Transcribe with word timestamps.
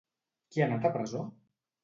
Qui 0.55 0.63
ha 0.63 0.67
anat 0.69 0.87
a 0.91 0.93
presó? 0.97 1.23